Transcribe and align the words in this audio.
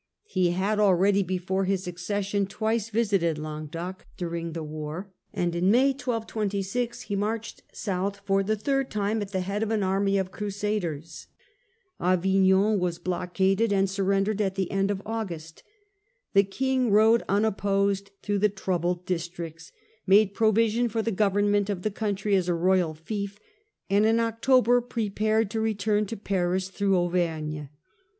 He 0.25 0.49
had 0.49 0.79
already, 0.79 1.21
before 1.21 1.65
his 1.65 1.85
accession, 1.87 2.47
twice 2.47 2.89
visited 2.89 3.37
Languedoc 3.37 4.07
durino 4.17 4.51
the 4.51 4.63
war, 4.63 5.11
and 5.31 5.53
in 5.55 5.69
May 5.69 5.89
1226 5.89 7.01
he 7.01 7.15
marched 7.15 7.61
south, 7.71 8.19
for 8.25 8.39
Crusade 8.41 8.47
the 8.47 8.63
third 8.63 8.89
time, 8.89 9.21
at 9.21 9.31
the 9.31 9.41
head 9.41 9.61
of 9.61 9.69
an 9.69 9.83
army 9.83 10.17
of 10.17 10.31
Crusaders. 10.31 11.27
o?louS 11.99 12.13
Avignon 12.17 12.79
was 12.79 12.97
blockaded, 12.97 13.71
and 13.71 13.87
surrendered 13.87 14.41
at 14.41 14.55
the 14.55 14.71
end 14.71 14.89
of 14.89 15.03
JJ,yj' 15.03 15.03
August. 15.21 15.63
The 16.33 16.45
King 16.45 16.89
rode 16.89 17.21
unopposed 17.29 18.09
through 18.23 18.39
the 18.39 18.49
troubled 18.49 19.05
districts, 19.05 19.71
made 20.07 20.33
provision 20.33 20.89
for 20.89 21.03
the 21.03 21.11
government 21.11 21.69
of 21.69 21.83
the 21.83 21.91
country 21.91 22.33
as 22.35 22.49
a 22.49 22.55
royal 22.55 22.95
fief, 22.95 23.37
and 23.87 24.07
in 24.07 24.19
October 24.19 24.81
prepared 24.81 25.51
to 25.51 25.61
return 25.61 26.07
to 26.07 26.17
Paris 26.17 26.69
through 26.69 26.97
Auvergne. 26.97 27.67